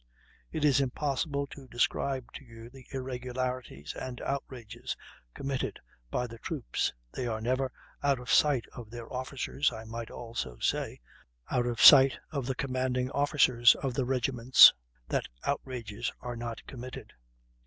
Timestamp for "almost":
10.09-10.67